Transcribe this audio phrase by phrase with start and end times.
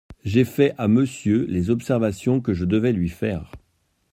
[0.23, 3.51] J’ai fait à Monsieur les observations que je devais lui faire…